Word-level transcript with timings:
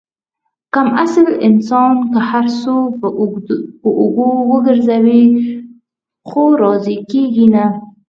کم 0.73 0.87
اصل 1.03 1.25
انسان 1.49 1.95
که 2.13 2.19
هر 2.31 2.45
څو 2.61 2.75
په 3.81 3.87
اوږو 3.99 4.31
وگرځوې، 4.51 5.23
خو 6.27 6.41
راضي 6.63 6.97
کېږي 7.11 7.47
نه. 7.55 7.65